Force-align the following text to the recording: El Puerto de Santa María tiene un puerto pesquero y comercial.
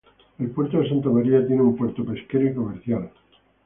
El 0.39 0.49
Puerto 0.49 0.79
de 0.79 0.89
Santa 0.89 1.09
María 1.11 1.45
tiene 1.45 1.61
un 1.61 1.75
puerto 1.77 2.03
pesquero 2.03 2.49
y 2.49 2.55
comercial. 2.55 3.11